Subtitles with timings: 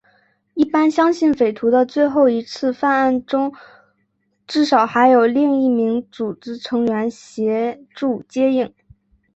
[0.55, 3.53] 一般相信匪徒的最后一次犯案中
[4.47, 8.73] 至少还有另一名组织成员协助接应。